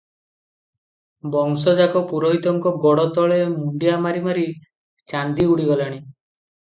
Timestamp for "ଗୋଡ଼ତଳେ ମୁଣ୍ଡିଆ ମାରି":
2.85-4.23